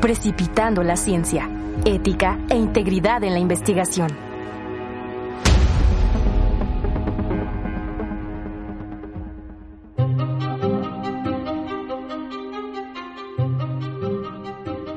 Precipitando 0.00 0.82
la 0.82 0.94
ciencia, 0.96 1.48
ética 1.86 2.38
e 2.50 2.54
integridad 2.54 3.24
en 3.24 3.32
la 3.32 3.38
investigación. 3.38 4.08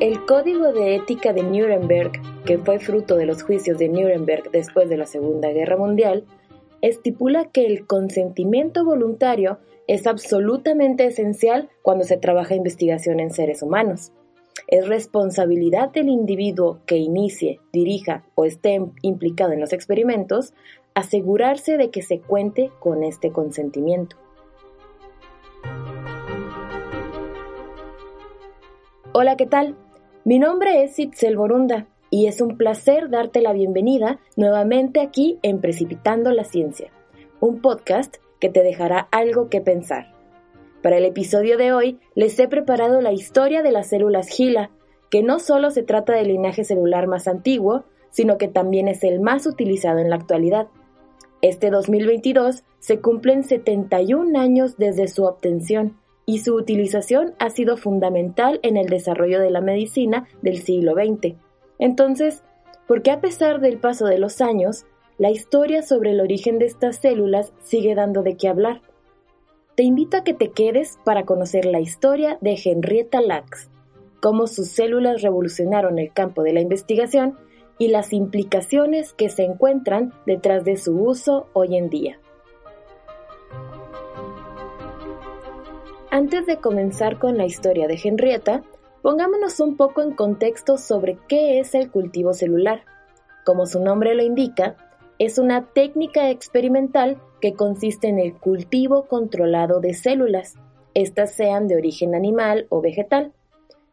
El 0.02 0.26
Código 0.26 0.74
de 0.74 0.96
Ética 0.96 1.32
de 1.32 1.44
Nuremberg, 1.44 2.12
que 2.46 2.58
fue 2.58 2.80
fruto 2.80 3.16
de 3.16 3.26
los 3.26 3.42
juicios 3.42 3.78
de 3.78 3.88
Nuremberg 3.88 4.52
después 4.52 4.90
de 4.90 4.98
la 4.98 5.06
Segunda 5.06 5.50
Guerra 5.50 5.78
Mundial, 5.78 6.26
estipula 6.82 7.46
que 7.46 7.66
el 7.66 7.88
consentimiento 7.88 8.84
voluntario 8.84 9.60
es 9.88 10.08
absolutamente 10.08 11.06
esencial 11.06 11.70
cuando 11.82 12.04
se 12.04 12.18
trabaja 12.18 12.54
investigación 12.54 13.20
en 13.22 13.32
seres 13.32 13.62
humanos. 13.62 14.12
Es 14.68 14.88
responsabilidad 14.88 15.90
del 15.90 16.10
individuo 16.10 16.80
que 16.86 16.98
inicie, 16.98 17.60
dirija 17.74 18.24
o 18.36 18.46
esté 18.46 18.80
implicado 19.02 19.54
en 19.54 19.60
los 19.60 19.74
experimentos 19.74 20.54
asegurarse 20.94 21.78
de 21.78 21.90
que 21.90 22.02
se 22.02 22.20
cuente 22.20 22.72
con 22.80 23.04
este 23.04 23.32
consentimiento. 23.32 24.18
Hola, 29.12 29.36
¿qué 29.38 29.48
tal? 29.48 29.76
Mi 30.24 30.38
nombre 30.38 30.84
es 30.84 31.00
Itzel 31.00 31.36
Borunda 31.36 31.88
y 32.12 32.28
es 32.28 32.42
un 32.42 32.58
placer 32.58 33.10
darte 33.10 33.42
la 33.42 33.54
bienvenida 33.54 34.20
nuevamente 34.36 35.02
aquí 35.02 35.40
en 35.42 35.62
Precipitando 35.62 36.32
la 36.32 36.44
Ciencia, 36.44 36.92
un 37.40 37.62
podcast 37.62 38.18
que 38.40 38.50
te 38.50 38.62
dejará 38.62 39.08
algo 39.12 39.50
que 39.50 39.62
pensar. 39.62 40.19
Para 40.82 40.98
el 40.98 41.06
episodio 41.06 41.58
de 41.58 41.74
hoy 41.74 42.00
les 42.16 42.40
he 42.40 42.48
preparado 42.48 43.02
la 43.02 43.12
historia 43.12 43.62
de 43.62 43.72
las 43.72 43.90
células 43.90 44.30
Gila, 44.30 44.72
que 45.10 45.24
no 45.24 45.40
solo 45.40 45.72
se 45.72 45.84
trata 45.84 46.14
del 46.14 46.30
linaje 46.30 46.64
celular 46.64 47.08
más 47.08 47.28
antiguo, 47.28 47.84
sino 48.12 48.38
que 48.38 48.48
también 48.48 48.88
es 48.88 49.04
el 49.04 49.20
más 49.20 49.46
utilizado 49.46 50.00
en 50.00 50.10
la 50.10 50.16
actualidad. 50.16 50.68
Este 51.42 51.70
2022 51.70 52.64
se 52.80 53.00
cumplen 53.00 53.44
71 53.44 54.40
años 54.40 54.78
desde 54.78 55.08
su 55.08 55.26
obtención 55.26 55.98
y 56.26 56.40
su 56.40 56.56
utilización 56.56 57.34
ha 57.40 57.50
sido 57.50 57.76
fundamental 57.76 58.60
en 58.64 58.78
el 58.78 58.88
desarrollo 58.88 59.42
de 59.42 59.50
la 59.50 59.62
medicina 59.62 60.28
del 60.42 60.62
siglo 60.62 60.94
XX. 60.94 61.36
Entonces, 61.78 62.44
¿por 62.88 63.02
qué 63.02 63.12
a 63.12 63.20
pesar 63.20 63.60
del 63.60 63.80
paso 63.80 64.06
de 64.06 64.20
los 64.20 64.40
años, 64.40 64.86
la 65.18 65.32
historia 65.32 65.82
sobre 65.82 66.12
el 66.12 66.22
origen 66.22 66.58
de 66.58 66.66
estas 66.66 66.98
células 66.98 67.52
sigue 67.64 67.96
dando 67.96 68.22
de 68.22 68.38
qué 68.38 68.48
hablar? 68.48 68.82
Te 69.76 69.84
invito 69.84 70.18
a 70.18 70.24
que 70.24 70.34
te 70.34 70.52
quedes 70.52 70.98
para 71.06 71.26
conocer 71.26 71.66
la 71.66 71.80
historia 71.80 72.38
de 72.42 72.60
Henrietta 72.64 73.22
Lacks, 73.22 73.70
cómo 74.22 74.48
sus 74.48 74.70
células 74.70 75.22
revolucionaron 75.22 76.00
el 76.00 76.12
campo 76.12 76.44
de 76.44 76.54
la 76.54 76.62
investigación 76.62 77.38
y 77.78 77.88
las 77.88 78.12
implicaciones 78.12 79.14
que 79.14 79.30
se 79.30 79.44
encuentran 79.44 80.14
detrás 80.26 80.66
de 80.66 80.76
su 80.76 81.00
uso 81.00 81.48
hoy 81.54 81.78
en 81.78 81.90
día. 81.90 82.20
Antes 86.12 86.46
de 86.46 86.58
comenzar 86.58 87.20
con 87.20 87.38
la 87.38 87.46
historia 87.46 87.88
de 87.88 88.00
Henrietta, 88.04 88.64
pongámonos 89.02 89.60
un 89.60 89.78
poco 89.78 90.02
en 90.02 90.14
contexto 90.14 90.78
sobre 90.78 91.18
qué 91.28 91.60
es 91.60 91.74
el 91.76 91.90
cultivo 91.90 92.34
celular. 92.34 92.84
Como 93.46 93.66
su 93.66 93.80
nombre 93.80 94.16
lo 94.16 94.24
indica, 94.24 94.76
es 95.20 95.38
una 95.38 95.66
técnica 95.74 96.30
experimental 96.30 97.22
que 97.42 97.54
consiste 97.54 98.08
en 98.08 98.20
el 98.20 98.34
cultivo 98.34 99.06
controlado 99.08 99.82
de 99.82 99.94
células, 99.94 100.56
estas 100.94 101.34
sean 101.34 101.68
de 101.68 101.76
origen 101.76 102.16
animal 102.16 102.66
o 102.70 102.82
vegetal. 102.82 103.34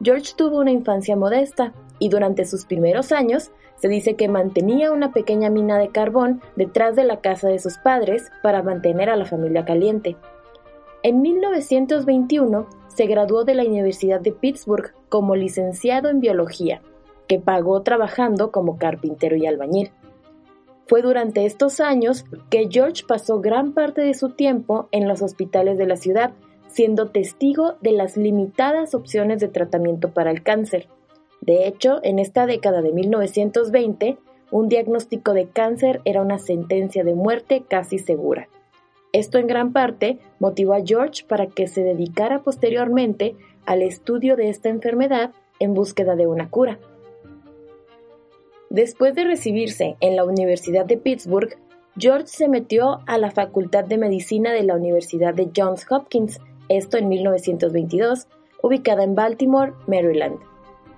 George 0.03 0.33
tuvo 0.37 0.59
una 0.59 0.71
infancia 0.71 1.17
modesta 1.17 1.73
y 1.99 2.09
durante 2.09 2.45
sus 2.45 2.67
primeros 2.67 3.11
años 3.13 3.51
se 3.77 3.89
dice 3.89 4.15
que 4.15 4.29
mantenía 4.29 4.93
una 4.93 5.13
pequeña 5.13 5.51
mina 5.51 5.79
de 5.79 5.89
carbón 5.89 6.43
detrás 6.57 6.97
de 6.97 7.05
la 7.05 7.21
casa 7.21 7.49
de 7.49 7.59
sus 7.59 7.79
padres 7.79 8.31
para 8.43 8.63
mantener 8.63 9.09
a 9.11 9.17
la 9.17 9.25
familia 9.25 9.65
caliente. 9.65 10.17
En 11.03 11.23
1921 11.23 12.67
se 12.89 13.07
graduó 13.07 13.45
de 13.45 13.55
la 13.55 13.65
Universidad 13.65 14.21
de 14.21 14.33
Pittsburgh 14.33 14.93
como 15.09 15.37
licenciado 15.37 16.09
en 16.09 16.21
biología, 16.21 16.83
que 17.27 17.39
pagó 17.39 17.83
trabajando 17.83 18.51
como 18.51 18.79
carpintero 18.79 19.37
y 19.37 19.47
albañil. 19.47 19.91
Fue 20.87 21.03
durante 21.03 21.45
estos 21.45 21.81
años 21.81 22.25
que 22.49 22.69
George 22.71 23.05
pasó 23.07 23.41
gran 23.41 23.73
parte 23.73 24.01
de 24.01 24.15
su 24.15 24.31
tiempo 24.31 24.89
en 24.91 25.07
los 25.07 25.21
hospitales 25.21 25.77
de 25.77 25.87
la 25.87 25.97
ciudad, 25.97 26.33
siendo 26.69 27.11
testigo 27.11 27.75
de 27.83 27.93
las 27.93 28.17
limitadas 28.17 28.95
opciones 28.95 29.41
de 29.41 29.49
tratamiento 29.49 30.11
para 30.11 30.31
el 30.31 30.43
cáncer. 30.43 30.89
De 31.43 31.67
hecho, 31.67 32.01
en 32.03 32.19
esta 32.19 32.47
década 32.47 32.81
de 32.81 32.93
1920, 32.93 34.19
un 34.51 34.69
diagnóstico 34.69 35.35
de 35.35 35.49
cáncer 35.49 36.01
era 36.07 36.23
una 36.23 36.39
sentencia 36.39 37.05
de 37.05 37.15
muerte 37.15 37.65
casi 37.69 37.99
segura. 37.99 38.49
Esto 39.13 39.39
en 39.39 39.47
gran 39.47 39.73
parte 39.73 40.19
motivó 40.39 40.75
a 40.75 40.85
George 40.85 41.25
para 41.27 41.47
que 41.47 41.67
se 41.67 41.83
dedicara 41.83 42.43
posteriormente 42.43 43.37
al 43.69 43.83
estudio 43.83 44.35
de 44.35 44.49
esta 44.49 44.71
enfermedad 44.71 45.33
en 45.61 45.75
búsqueda 45.75 46.17
de 46.17 46.27
una 46.27 46.49
cura. 46.49 46.79
Después 48.71 49.15
de 49.15 49.25
recibirse 49.25 49.99
en 50.01 50.17
la 50.17 50.25
Universidad 50.25 50.87
de 50.87 50.97
Pittsburgh, 50.97 51.55
George 51.95 52.29
se 52.29 52.49
metió 52.49 53.01
a 53.07 53.19
la 53.19 53.31
Facultad 53.31 53.85
de 53.85 53.99
Medicina 53.99 54.53
de 54.53 54.63
la 54.63 54.75
Universidad 54.75 55.35
de 55.35 55.51
Johns 55.55 55.85
Hopkins, 55.91 56.41
esto 56.71 56.97
en 56.97 57.11
1922, 57.11 58.27
ubicada 58.63 59.05
en 59.05 59.15
Baltimore, 59.15 59.75
Maryland. 59.87 60.39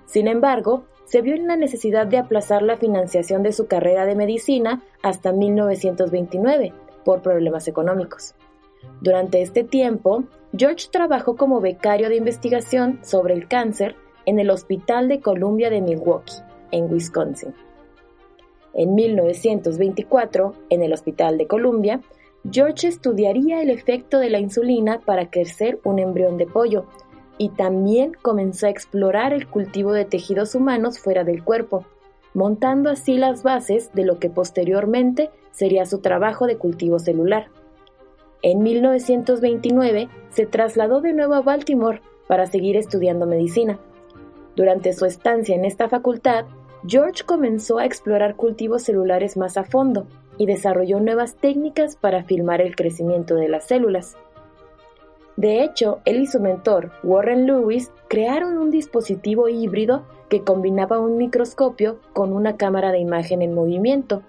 Sin 0.05 0.29
embargo, 0.29 0.85
se 1.03 1.21
vio 1.21 1.35
en 1.35 1.47
la 1.47 1.57
necesidad 1.57 2.07
de 2.07 2.19
aplazar 2.19 2.61
la 2.61 2.77
financiación 2.77 3.43
de 3.43 3.51
su 3.51 3.67
carrera 3.67 4.05
de 4.05 4.15
medicina 4.15 4.81
hasta 5.03 5.33
1929 5.33 6.71
por 7.03 7.21
problemas 7.21 7.67
económicos. 7.67 8.33
Durante 9.01 9.41
este 9.41 9.65
tiempo, 9.65 10.23
George 10.57 10.89
trabajó 10.91 11.37
como 11.37 11.61
becario 11.61 12.09
de 12.09 12.17
investigación 12.17 12.99
sobre 13.03 13.33
el 13.33 13.47
cáncer 13.47 13.95
en 14.25 14.37
el 14.37 14.49
Hospital 14.49 15.07
de 15.07 15.21
Columbia 15.21 15.69
de 15.69 15.79
Milwaukee, 15.79 16.33
en 16.71 16.91
Wisconsin. 16.91 17.53
En 18.73 18.93
1924, 18.93 20.53
en 20.69 20.83
el 20.83 20.91
Hospital 20.91 21.37
de 21.37 21.47
Columbia, 21.47 22.01
George 22.49 22.87
estudiaría 22.87 23.61
el 23.61 23.69
efecto 23.69 24.19
de 24.19 24.29
la 24.29 24.39
insulina 24.39 24.99
para 24.99 25.29
crecer 25.29 25.79
un 25.85 25.99
embrión 25.99 26.37
de 26.37 26.47
pollo 26.47 26.85
y 27.37 27.49
también 27.49 28.11
comenzó 28.21 28.67
a 28.67 28.71
explorar 28.71 29.31
el 29.33 29.47
cultivo 29.47 29.93
de 29.93 30.05
tejidos 30.05 30.53
humanos 30.53 30.99
fuera 30.99 31.23
del 31.23 31.43
cuerpo, 31.45 31.85
montando 32.33 32.89
así 32.89 33.17
las 33.17 33.41
bases 33.41 33.93
de 33.93 34.03
lo 34.03 34.19
que 34.19 34.29
posteriormente 34.29 35.29
sería 35.51 35.85
su 35.85 35.99
trabajo 35.99 36.45
de 36.45 36.57
cultivo 36.57 36.99
celular. 36.99 37.47
En 38.43 38.63
1929 38.63 40.09
se 40.29 40.45
trasladó 40.45 41.01
de 41.01 41.13
nuevo 41.13 41.35
a 41.35 41.41
Baltimore 41.41 42.01
para 42.27 42.47
seguir 42.47 42.75
estudiando 42.75 43.27
medicina. 43.27 43.79
Durante 44.55 44.93
su 44.93 45.05
estancia 45.05 45.55
en 45.55 45.65
esta 45.65 45.89
facultad, 45.89 46.45
George 46.87 47.23
comenzó 47.23 47.77
a 47.77 47.85
explorar 47.85 48.35
cultivos 48.35 48.83
celulares 48.83 49.37
más 49.37 49.57
a 49.57 49.63
fondo 49.63 50.07
y 50.37 50.47
desarrolló 50.47 50.99
nuevas 50.99 51.35
técnicas 51.35 51.95
para 51.95 52.23
filmar 52.23 52.61
el 52.61 52.75
crecimiento 52.75 53.35
de 53.35 53.47
las 53.47 53.67
células. 53.67 54.17
De 55.37 55.63
hecho, 55.63 55.99
él 56.05 56.21
y 56.21 56.27
su 56.27 56.39
mentor, 56.39 56.91
Warren 57.03 57.45
Lewis, 57.45 57.91
crearon 58.07 58.57
un 58.57 58.71
dispositivo 58.71 59.47
híbrido 59.47 60.03
que 60.29 60.43
combinaba 60.43 60.99
un 60.99 61.17
microscopio 61.17 61.99
con 62.13 62.33
una 62.33 62.57
cámara 62.57 62.91
de 62.91 62.99
imagen 62.99 63.41
en 63.41 63.53
movimiento. 63.53 64.23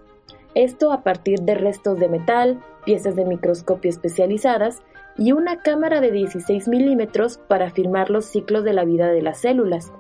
Esto 0.54 0.93
a 0.93 1.02
partir 1.02 1.40
de 1.40 1.54
restos 1.54 1.99
de 1.99 2.08
metal, 2.08 2.60
piezas 2.84 3.16
de 3.16 3.25
microscopio 3.25 3.88
especializadas 3.88 4.82
y 5.16 5.32
una 5.32 5.62
cámara 5.62 6.00
de 6.00 6.10
16 6.10 6.69
milímetros 6.69 7.38
para 7.49 7.70
filmar 7.70 8.10
los 8.10 8.26
ciclos 8.26 8.64
de 8.64 8.72
la 8.72 8.84
vida 8.84 9.08
de 9.08 9.22
las 9.22 9.38
células. 9.38 9.93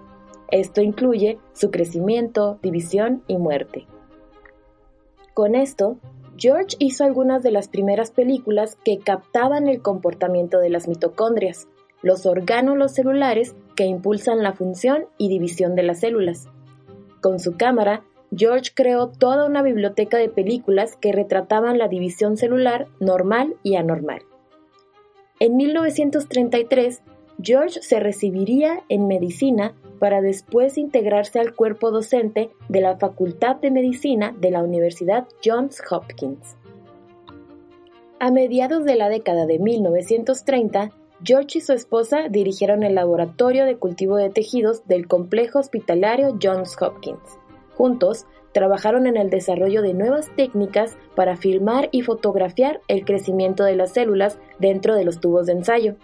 Esto 0.50 0.82
incluye 0.82 1.38
su 1.54 1.70
crecimiento, 1.70 2.58
división 2.62 3.22
y 3.26 3.38
muerte. 3.38 3.86
Con 5.32 5.54
esto, 5.54 5.96
George 6.36 6.76
hizo 6.78 7.04
algunas 7.04 7.42
de 7.42 7.50
las 7.50 7.68
primeras 7.68 8.10
películas 8.10 8.76
que 8.84 8.98
captaban 8.98 9.68
el 9.68 9.80
comportamiento 9.80 10.58
de 10.58 10.68
las 10.68 10.88
mitocondrias, 10.88 11.68
los 12.02 12.26
orgánulos 12.26 12.92
celulares 12.92 13.54
que 13.76 13.86
impulsan 13.86 14.42
la 14.42 14.52
función 14.52 15.06
y 15.16 15.28
división 15.28 15.74
de 15.74 15.84
las 15.84 16.00
células. 16.00 16.48
Con 17.22 17.38
su 17.38 17.56
cámara, 17.56 18.02
George 18.34 18.70
creó 18.74 19.08
toda 19.08 19.46
una 19.46 19.62
biblioteca 19.62 20.16
de 20.16 20.28
películas 20.28 20.96
que 20.96 21.12
retrataban 21.12 21.78
la 21.78 21.88
división 21.88 22.36
celular 22.36 22.88
normal 22.98 23.56
y 23.62 23.76
anormal. 23.76 24.22
En 25.38 25.56
1933, 25.56 27.02
George 27.42 27.82
se 27.82 28.00
recibiría 28.00 28.84
en 28.88 29.06
medicina 29.06 29.74
para 29.98 30.20
después 30.20 30.78
integrarse 30.78 31.40
al 31.40 31.54
cuerpo 31.54 31.90
docente 31.90 32.50
de 32.68 32.80
la 32.80 32.96
Facultad 32.96 33.56
de 33.56 33.70
Medicina 33.70 34.34
de 34.40 34.50
la 34.50 34.62
Universidad 34.62 35.26
Johns 35.44 35.82
Hopkins. 35.90 36.56
A 38.18 38.30
mediados 38.30 38.84
de 38.84 38.94
la 38.94 39.08
década 39.08 39.46
de 39.46 39.58
1930, 39.58 40.90
George 41.24 41.58
y 41.58 41.60
su 41.60 41.72
esposa 41.72 42.28
dirigieron 42.30 42.82
el 42.82 42.94
laboratorio 42.94 43.64
de 43.64 43.76
cultivo 43.76 44.16
de 44.16 44.30
tejidos 44.30 44.86
del 44.86 45.06
complejo 45.06 45.58
hospitalario 45.58 46.36
Johns 46.40 46.76
Hopkins. 46.80 47.41
Juntos, 47.82 48.26
trabajaron 48.52 49.08
en 49.08 49.16
el 49.16 49.28
desarrollo 49.28 49.82
de 49.82 49.92
nuevas 49.92 50.30
técnicas 50.36 50.96
para 51.16 51.36
filmar 51.36 51.88
y 51.90 52.02
fotografiar 52.02 52.80
el 52.86 53.04
crecimiento 53.04 53.64
de 53.64 53.74
las 53.74 53.92
células 53.92 54.38
dentro 54.60 54.94
de 54.94 55.04
los 55.04 55.20
tubos 55.20 55.46
de 55.46 55.54
ensayo. 55.54 55.96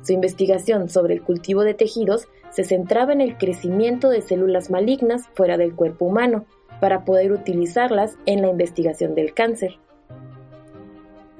Su 0.00 0.14
investigación 0.14 0.88
sobre 0.88 1.12
el 1.12 1.22
cultivo 1.22 1.64
de 1.64 1.74
tejidos 1.74 2.28
se 2.48 2.64
centraba 2.64 3.12
en 3.12 3.20
el 3.20 3.36
crecimiento 3.36 4.08
de 4.08 4.22
células 4.22 4.70
malignas 4.70 5.28
fuera 5.34 5.58
del 5.58 5.74
cuerpo 5.74 6.06
humano, 6.06 6.46
para 6.80 7.04
poder 7.04 7.30
utilizarlas 7.30 8.16
en 8.24 8.40
la 8.40 8.48
investigación 8.48 9.14
del 9.14 9.34
cáncer. 9.34 9.76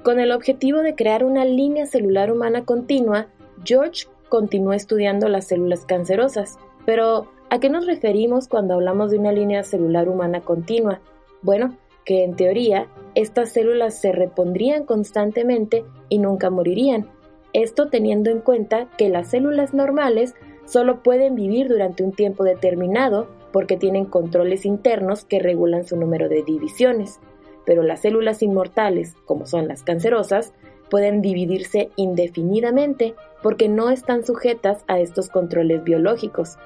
Con 0.03 0.19
el 0.19 0.31
objetivo 0.31 0.83
de 0.83 0.93
crear 0.93 1.23
una 1.23 1.45
línea 1.45 1.87
celular 1.87 2.31
humana 2.31 2.63
continua, 2.63 3.25
George 3.63 4.05
continuó 4.29 4.73
estudiando 4.73 5.27
las 5.29 5.47
células 5.47 5.83
cancerosas. 5.87 6.59
Pero, 6.85 7.27
¿a 7.49 7.59
qué 7.59 7.69
nos 7.69 7.85
referimos 7.85 8.47
cuando 8.47 8.75
hablamos 8.75 9.11
de 9.11 9.17
una 9.17 9.31
línea 9.31 9.63
celular 9.63 10.09
humana 10.09 10.41
continua? 10.41 11.01
Bueno, 11.41 11.75
que 12.05 12.23
en 12.23 12.35
teoría, 12.35 12.87
estas 13.15 13.51
células 13.51 13.99
se 13.99 14.11
repondrían 14.11 14.85
constantemente 14.85 15.83
y 16.09 16.19
nunca 16.19 16.49
morirían, 16.49 17.07
esto 17.53 17.89
teniendo 17.89 18.29
en 18.29 18.41
cuenta 18.41 18.87
que 18.97 19.09
las 19.09 19.31
células 19.31 19.73
normales 19.73 20.35
solo 20.65 21.01
pueden 21.01 21.35
vivir 21.35 21.67
durante 21.67 22.03
un 22.03 22.11
tiempo 22.11 22.43
determinado 22.43 23.27
porque 23.51 23.77
tienen 23.77 24.05
controles 24.05 24.65
internos 24.65 25.25
que 25.25 25.39
regulan 25.39 25.85
su 25.85 25.95
número 25.95 26.29
de 26.29 26.43
divisiones, 26.43 27.19
pero 27.65 27.81
las 27.81 28.01
células 28.01 28.43
inmortales, 28.43 29.15
como 29.25 29.47
son 29.47 29.67
las 29.67 29.83
cancerosas, 29.83 30.53
pueden 30.89 31.21
dividirse 31.21 31.89
indefinidamente 31.95 33.15
porque 33.41 33.69
no 33.69 33.89
están 33.89 34.25
sujetas 34.25 34.83
a 34.87 34.99
estos 34.99 35.29
controles 35.29 35.83
biológicos. 35.83 36.57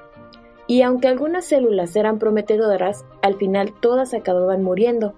Y 0.68 0.81
aunque 0.81 1.07
algunas 1.07 1.45
células 1.45 1.95
eran 1.95 2.19
prometedoras, 2.19 3.06
al 3.21 3.36
final 3.36 3.74
todas 3.81 4.13
acababan 4.13 4.63
muriendo, 4.63 5.13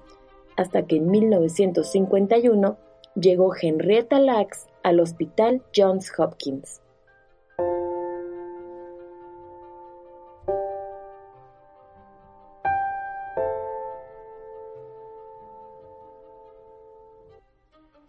hasta 0.57 0.85
que 0.87 0.97
en 0.97 1.09
1951 1.11 2.77
llegó 3.15 3.53
Henrietta 3.59 4.19
Lacks 4.19 4.67
al 4.83 4.99
Hospital 4.99 5.61
Johns 5.75 6.11
Hopkins. 6.17 6.81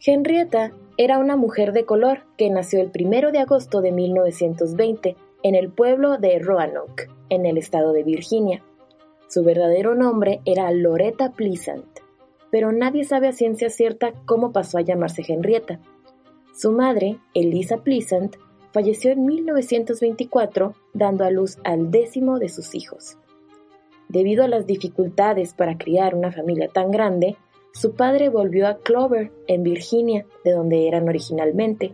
Henrietta 0.09 0.71
era 0.99 1.19
una 1.19 1.37
mujer 1.37 1.73
de 1.73 1.85
color 1.85 2.21
que 2.37 2.49
nació 2.49 2.81
el 2.81 2.93
1 2.95 3.33
de 3.33 3.41
agosto 3.41 3.81
de 3.81 3.91
1920 3.91 5.17
en 5.43 5.55
el 5.57 5.71
pueblo 5.73 6.17
de 6.17 6.39
Roanoke, 6.39 7.09
en 7.29 7.47
el 7.47 7.59
estado 7.59 7.93
de 7.93 8.03
Virginia. 8.03 8.63
Su 9.29 9.43
verdadero 9.43 9.95
nombre 9.95 10.41
era 10.45 10.71
Loretta 10.71 11.33
Pleasant, 11.33 11.87
pero 12.51 12.73
nadie 12.73 13.05
sabe 13.05 13.29
a 13.29 13.33
ciencia 13.33 13.71
cierta 13.71 14.13
cómo 14.25 14.53
pasó 14.53 14.79
a 14.79 14.83
llamarse 14.83 15.23
Henrietta. 15.27 15.81
Su 16.55 16.73
madre, 16.73 17.19
Elisa 17.35 17.79
Pleasant, 17.79 18.37
falleció 18.73 19.11
en 19.11 19.25
1924 19.27 20.75
dando 20.95 21.25
a 21.25 21.31
luz 21.31 21.59
al 21.65 21.91
décimo 21.91 22.39
de 22.39 22.49
sus 22.49 22.75
hijos. 22.75 23.19
Debido 24.09 24.45
a 24.45 24.49
las 24.49 24.67
dificultades 24.67 25.55
para 25.55 25.77
criar 25.77 26.15
una 26.15 26.31
familia 26.31 26.69
tan 26.69 26.91
grande, 26.91 27.37
su 27.73 27.95
padre 27.95 28.29
volvió 28.29 28.69
a 28.69 28.79
Clover, 28.79 29.33
en 29.49 29.63
Virginia, 29.63 30.25
de 30.45 30.53
donde 30.53 30.89
eran 30.89 31.09
originalmente. 31.09 31.93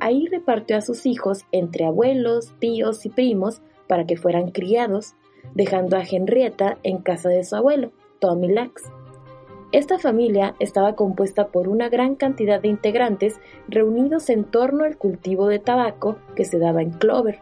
Ahí 0.00 0.26
repartió 0.26 0.76
a 0.76 0.82
sus 0.82 1.06
hijos 1.06 1.44
entre 1.52 1.86
abuelos, 1.86 2.52
tíos 2.58 3.06
y 3.06 3.10
primos 3.10 3.62
para 3.86 4.06
que 4.06 4.16
fueran 4.16 4.50
criados, 4.50 5.14
dejando 5.54 5.96
a 5.96 6.02
Henrietta 6.02 6.78
en 6.82 6.98
casa 6.98 7.28
de 7.28 7.44
su 7.44 7.56
abuelo, 7.56 7.92
Tommy 8.18 8.48
Lax. 8.48 8.90
Esta 9.72 9.98
familia 9.98 10.54
estaba 10.60 10.94
compuesta 10.94 11.48
por 11.48 11.68
una 11.68 11.88
gran 11.88 12.14
cantidad 12.14 12.60
de 12.60 12.68
integrantes 12.68 13.40
reunidos 13.66 14.30
en 14.30 14.44
torno 14.44 14.84
al 14.84 14.96
cultivo 14.96 15.48
de 15.48 15.58
tabaco 15.58 16.16
que 16.36 16.44
se 16.44 16.58
daba 16.58 16.80
en 16.80 16.90
Clover. 16.90 17.40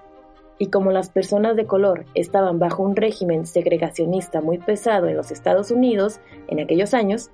Y 0.59 0.69
como 0.69 0.93
las 0.93 1.11
personas 1.11 1.57
de 1.57 1.67
color 1.67 2.07
estaban 2.15 2.59
bajo 2.59 2.83
un 2.83 2.97
régimen 2.97 3.47
segregacionista 3.47 4.41
muy 4.41 4.59
pesado 4.59 5.09
en 5.09 5.17
los 5.17 5.31
Estados 5.31 5.71
Unidos 5.71 6.21
en 6.49 6.61
aquellos 6.61 6.95
años, 6.95 7.31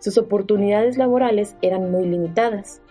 sus 0.00 0.18
oportunidades 0.18 0.98
laborales 0.98 1.56
eran 1.62 1.92
muy 1.92 2.06
limitadas. 2.06 2.82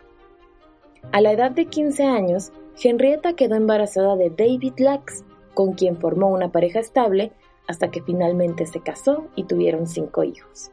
A 1.12 1.20
la 1.20 1.34
edad 1.34 1.52
de 1.52 1.66
15 1.66 2.06
años, 2.06 2.54
Henrietta 2.82 3.34
quedó 3.34 3.56
embarazada 3.56 4.16
de 4.16 4.30
David 4.30 4.76
Lax, 4.78 5.26
con 5.54 5.74
quien 5.74 5.98
formó 5.98 6.30
una 6.30 6.52
pareja 6.52 6.80
estable 6.80 7.32
hasta 7.68 7.90
que 7.90 8.02
finalmente 8.02 8.66
se 8.66 8.82
casó 8.82 9.28
y 9.36 9.44
tuvieron 9.46 9.88
cinco 9.88 10.24
hijos. 10.24 10.72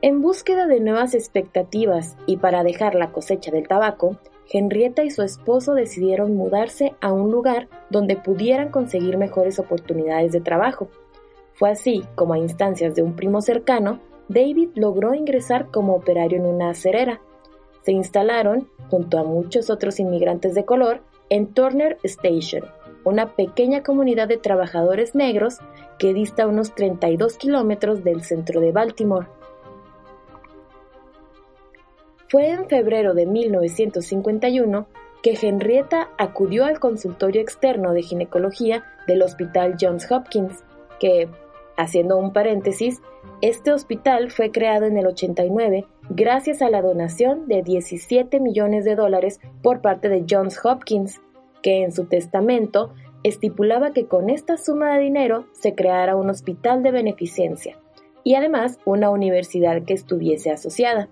En 0.00 0.20
búsqueda 0.20 0.66
de 0.66 0.80
nuevas 0.80 1.14
expectativas 1.14 2.16
y 2.26 2.38
para 2.38 2.64
dejar 2.64 2.96
la 2.96 3.12
cosecha 3.12 3.52
del 3.52 3.68
tabaco, 3.68 4.16
Henrietta 4.52 5.04
y 5.04 5.10
su 5.10 5.22
esposo 5.22 5.74
decidieron 5.74 6.36
mudarse 6.36 6.94
a 7.00 7.12
un 7.12 7.30
lugar 7.30 7.68
donde 7.88 8.16
pudieran 8.16 8.70
conseguir 8.70 9.16
mejores 9.16 9.60
oportunidades 9.60 10.32
de 10.32 10.40
trabajo. 10.40 10.88
Fue 11.54 11.70
así 11.70 12.02
como 12.16 12.34
a 12.34 12.38
instancias 12.38 12.96
de 12.96 13.02
un 13.02 13.14
primo 13.14 13.40
cercano, 13.40 14.00
David 14.28 14.70
logró 14.74 15.14
ingresar 15.14 15.70
como 15.70 15.94
operario 15.94 16.38
en 16.38 16.46
una 16.46 16.70
acerera. 16.70 17.20
Se 17.82 17.92
instalaron, 17.92 18.68
junto 18.90 19.18
a 19.18 19.24
muchos 19.24 19.70
otros 19.70 20.00
inmigrantes 20.00 20.54
de 20.54 20.64
color, 20.64 21.02
en 21.32 21.46
Turner 21.54 21.96
Station, 22.02 22.66
una 23.04 23.34
pequeña 23.34 23.82
comunidad 23.82 24.28
de 24.28 24.36
trabajadores 24.36 25.14
negros 25.14 25.60
que 25.98 26.12
dista 26.12 26.46
unos 26.46 26.74
32 26.74 27.38
kilómetros 27.38 28.04
del 28.04 28.22
centro 28.22 28.60
de 28.60 28.70
Baltimore. 28.70 29.28
Fue 32.28 32.50
en 32.50 32.68
febrero 32.68 33.14
de 33.14 33.24
1951 33.24 34.86
que 35.22 35.38
Henrietta 35.40 36.10
acudió 36.18 36.66
al 36.66 36.78
consultorio 36.80 37.40
externo 37.40 37.94
de 37.94 38.02
ginecología 38.02 38.84
del 39.06 39.22
Hospital 39.22 39.76
Johns 39.80 40.12
Hopkins, 40.12 40.62
que, 41.00 41.30
haciendo 41.78 42.18
un 42.18 42.34
paréntesis, 42.34 43.00
este 43.42 43.72
hospital 43.72 44.30
fue 44.30 44.52
creado 44.52 44.86
en 44.86 44.96
el 44.96 45.06
89 45.06 45.84
gracias 46.08 46.62
a 46.62 46.70
la 46.70 46.80
donación 46.80 47.48
de 47.48 47.62
17 47.62 48.38
millones 48.38 48.84
de 48.84 48.94
dólares 48.94 49.40
por 49.62 49.80
parte 49.80 50.08
de 50.08 50.24
Johns 50.28 50.64
Hopkins, 50.64 51.20
que 51.60 51.82
en 51.82 51.90
su 51.92 52.04
testamento 52.04 52.94
estipulaba 53.24 53.92
que 53.92 54.06
con 54.06 54.30
esta 54.30 54.56
suma 54.56 54.94
de 54.94 55.02
dinero 55.02 55.46
se 55.52 55.74
creara 55.74 56.14
un 56.14 56.30
hospital 56.30 56.84
de 56.84 56.92
beneficencia 56.92 57.76
y 58.22 58.36
además 58.36 58.78
una 58.84 59.10
universidad 59.10 59.82
que 59.82 59.94
estuviese 59.94 60.52
asociada 60.52 61.08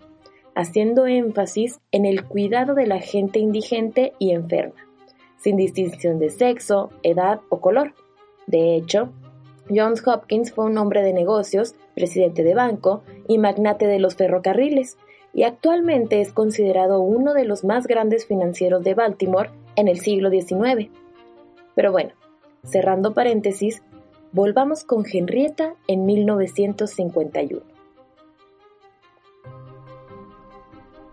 haciendo 0.54 1.06
énfasis 1.06 1.80
en 1.90 2.04
el 2.04 2.24
cuidado 2.24 2.74
de 2.74 2.86
la 2.86 3.00
gente 3.00 3.40
indigente 3.40 4.12
y 4.20 4.32
enferma, 4.32 4.74
sin 5.36 5.56
distinción 5.56 6.20
de 6.20 6.30
sexo, 6.30 6.90
edad 7.02 7.40
o 7.48 7.60
color. 7.60 7.94
De 8.46 8.76
hecho, 8.76 9.10
Johns 9.70 10.06
Hopkins 10.06 10.52
fue 10.52 10.66
un 10.66 10.76
hombre 10.78 11.02
de 11.02 11.12
negocios, 11.12 11.74
presidente 11.94 12.42
de 12.42 12.54
banco 12.54 13.02
y 13.28 13.38
magnate 13.38 13.86
de 13.86 13.98
los 13.98 14.16
ferrocarriles, 14.16 14.98
y 15.32 15.44
actualmente 15.44 16.20
es 16.20 16.32
considerado 16.32 17.00
uno 17.00 17.34
de 17.34 17.44
los 17.44 17.64
más 17.64 17.86
grandes 17.86 18.26
financieros 18.26 18.82
de 18.82 18.94
Baltimore 18.94 19.50
en 19.76 19.86
el 19.86 20.00
siglo 20.00 20.28
XIX. 20.28 20.90
Pero 21.76 21.92
bueno, 21.92 22.12
cerrando 22.64 23.14
paréntesis, 23.14 23.82
volvamos 24.32 24.84
con 24.84 25.04
Henrietta 25.10 25.74
en 25.86 26.04
1951. 26.04 27.62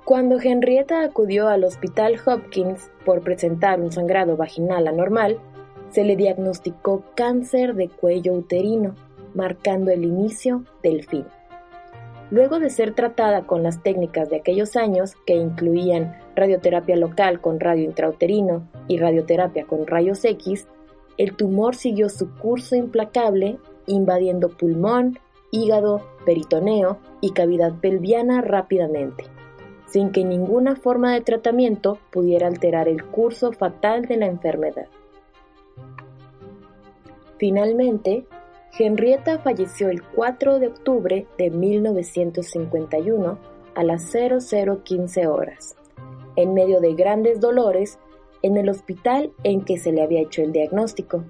Cuando 0.03 0.39
Henrietta 0.39 1.03
acudió 1.03 1.49
al 1.49 1.65
Hospital 1.65 2.15
Hopkins 2.25 2.89
por 3.05 3.21
presentar 3.21 3.81
un 3.81 3.91
sangrado 3.91 4.37
vaginal 4.37 4.87
anormal, 4.87 5.41
se 5.89 6.03
le 6.03 6.15
diagnosticó 6.15 7.03
cáncer 7.15 7.75
de 7.75 7.89
cuello 7.89 8.33
uterino, 8.33 8.95
marcando 9.33 9.91
el 9.91 10.03
inicio 10.03 10.63
del 10.83 11.05
fin. 11.05 11.25
Luego 12.29 12.59
de 12.59 12.69
ser 12.69 12.93
tratada 12.93 13.43
con 13.43 13.63
las 13.63 13.81
técnicas 13.81 14.29
de 14.29 14.37
aquellos 14.37 14.75
años, 14.75 15.15
que 15.25 15.35
incluían 15.35 16.17
radioterapia 16.35 16.97
local 16.97 17.39
con 17.39 17.59
radio 17.59 17.85
intrauterino 17.85 18.67
y 18.87 18.97
radioterapia 18.97 19.65
con 19.65 19.87
rayos 19.87 20.25
X, 20.25 20.67
el 21.17 21.35
tumor 21.35 21.75
siguió 21.75 22.09
su 22.09 22.33
curso 22.35 22.75
implacable, 22.75 23.57
invadiendo 23.85 24.49
pulmón, 24.49 25.19
hígado, 25.51 26.01
peritoneo 26.25 26.97
y 27.21 27.31
cavidad 27.31 27.73
pelviana 27.79 28.41
rápidamente 28.41 29.23
sin 29.87 30.11
que 30.11 30.23
ninguna 30.23 30.75
forma 30.75 31.13
de 31.13 31.21
tratamiento 31.21 31.97
pudiera 32.11 32.47
alterar 32.47 32.87
el 32.87 33.03
curso 33.05 33.51
fatal 33.53 34.03
de 34.05 34.17
la 34.17 34.25
enfermedad. 34.27 34.87
Finalmente, 37.37 38.25
Henrietta 38.77 39.39
falleció 39.39 39.89
el 39.89 40.03
4 40.03 40.59
de 40.59 40.67
octubre 40.67 41.27
de 41.37 41.49
1951 41.49 43.37
a 43.75 43.83
las 43.83 44.11
0015 44.11 45.27
horas, 45.27 45.75
en 46.35 46.53
medio 46.53 46.79
de 46.79 46.93
grandes 46.93 47.39
dolores 47.39 47.99
en 48.41 48.57
el 48.57 48.69
hospital 48.69 49.31
en 49.43 49.63
que 49.63 49.77
se 49.77 49.91
le 49.91 50.01
había 50.01 50.21
hecho 50.21 50.41
el 50.41 50.51
diagnóstico. 50.51 51.23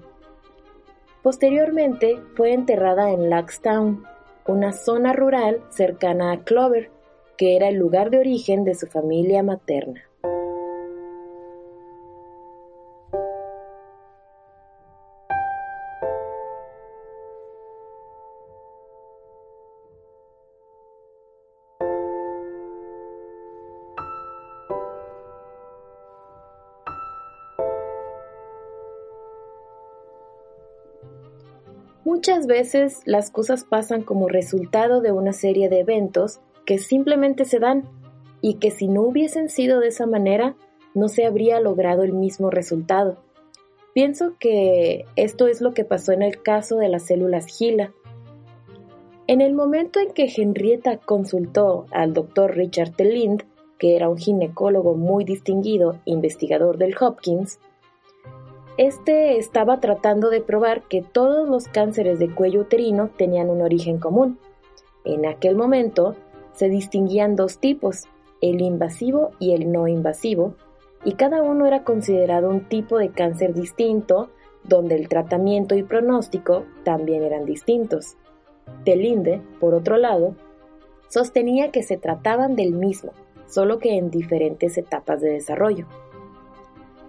Posteriormente 1.22 2.18
fue 2.36 2.52
enterrada 2.52 3.10
en 3.10 3.28
Laxtown, 3.28 4.04
una 4.46 4.72
zona 4.72 5.12
rural 5.12 5.62
cercana 5.68 6.32
a 6.32 6.44
Clover, 6.44 6.90
que 7.36 7.56
era 7.56 7.68
el 7.68 7.76
lugar 7.76 8.10
de 8.10 8.18
origen 8.18 8.64
de 8.64 8.74
su 8.74 8.86
familia 8.86 9.42
materna. 9.42 10.07
Muchas 32.08 32.46
veces 32.46 33.02
las 33.04 33.30
cosas 33.30 33.64
pasan 33.64 34.02
como 34.02 34.28
resultado 34.28 35.02
de 35.02 35.12
una 35.12 35.34
serie 35.34 35.68
de 35.68 35.80
eventos 35.80 36.40
que 36.64 36.78
simplemente 36.78 37.44
se 37.44 37.58
dan 37.58 37.86
y 38.40 38.54
que 38.54 38.70
si 38.70 38.88
no 38.88 39.02
hubiesen 39.02 39.50
sido 39.50 39.78
de 39.78 39.88
esa 39.88 40.06
manera, 40.06 40.56
no 40.94 41.08
se 41.08 41.26
habría 41.26 41.60
logrado 41.60 42.04
el 42.04 42.14
mismo 42.14 42.48
resultado. 42.48 43.18
Pienso 43.92 44.36
que 44.40 45.04
esto 45.16 45.48
es 45.48 45.60
lo 45.60 45.74
que 45.74 45.84
pasó 45.84 46.12
en 46.12 46.22
el 46.22 46.42
caso 46.42 46.76
de 46.76 46.88
las 46.88 47.02
células 47.02 47.44
Gila. 47.46 47.92
En 49.26 49.42
el 49.42 49.52
momento 49.52 50.00
en 50.00 50.12
que 50.12 50.32
Henrietta 50.34 50.96
consultó 50.96 51.84
al 51.90 52.14
doctor 52.14 52.56
Richard 52.56 52.92
Telind, 52.96 53.42
que 53.78 53.96
era 53.96 54.08
un 54.08 54.16
ginecólogo 54.16 54.94
muy 54.94 55.24
distinguido, 55.24 56.00
investigador 56.06 56.78
del 56.78 56.94
Hopkins, 56.98 57.58
este 58.78 59.38
estaba 59.38 59.80
tratando 59.80 60.30
de 60.30 60.40
probar 60.40 60.82
que 60.84 61.02
todos 61.02 61.48
los 61.48 61.66
cánceres 61.66 62.20
de 62.20 62.32
cuello 62.32 62.60
uterino 62.60 63.10
tenían 63.18 63.50
un 63.50 63.60
origen 63.60 63.98
común. 63.98 64.38
En 65.04 65.26
aquel 65.26 65.56
momento, 65.56 66.14
se 66.52 66.68
distinguían 66.68 67.34
dos 67.34 67.58
tipos, 67.58 68.04
el 68.40 68.60
invasivo 68.60 69.32
y 69.40 69.52
el 69.52 69.72
no 69.72 69.88
invasivo, 69.88 70.54
y 71.04 71.14
cada 71.14 71.42
uno 71.42 71.66
era 71.66 71.82
considerado 71.82 72.48
un 72.50 72.68
tipo 72.68 72.98
de 72.98 73.10
cáncer 73.10 73.52
distinto, 73.52 74.30
donde 74.62 74.94
el 74.94 75.08
tratamiento 75.08 75.74
y 75.74 75.82
pronóstico 75.82 76.64
también 76.84 77.24
eran 77.24 77.46
distintos. 77.46 78.16
Telinde, 78.84 79.40
por 79.58 79.74
otro 79.74 79.96
lado, 79.96 80.36
sostenía 81.08 81.72
que 81.72 81.82
se 81.82 81.96
trataban 81.96 82.54
del 82.54 82.74
mismo, 82.74 83.12
solo 83.48 83.80
que 83.80 83.96
en 83.96 84.10
diferentes 84.10 84.78
etapas 84.78 85.20
de 85.20 85.30
desarrollo. 85.30 85.86